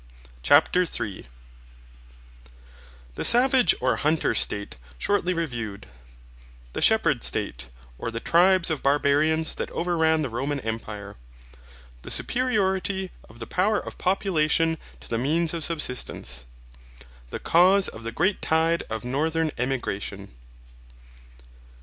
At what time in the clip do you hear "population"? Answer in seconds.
13.99-14.79